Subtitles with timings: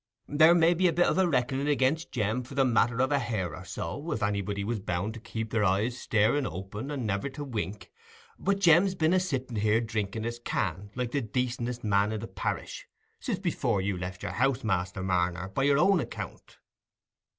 [0.27, 3.19] There may be a bit of a reckoning against Jem for the matter of a
[3.19, 7.29] hare or so, if anybody was bound to keep their eyes staring open, and niver
[7.29, 7.91] to wink;
[8.39, 12.27] but Jem's been a sitting here drinking his can, like the decentest man i' the
[12.27, 12.87] parish,
[13.19, 16.57] since before you left your house, Master Marner, by your own account."